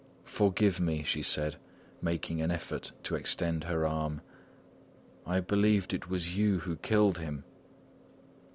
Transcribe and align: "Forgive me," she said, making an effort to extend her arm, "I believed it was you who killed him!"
"Forgive 0.25 0.79
me," 0.79 1.03
she 1.03 1.21
said, 1.21 1.57
making 2.01 2.41
an 2.41 2.49
effort 2.49 2.91
to 3.03 3.13
extend 3.13 3.65
her 3.65 3.85
arm, 3.85 4.21
"I 5.27 5.41
believed 5.41 5.93
it 5.93 6.09
was 6.09 6.35
you 6.35 6.57
who 6.61 6.77
killed 6.77 7.19
him!" 7.19 7.43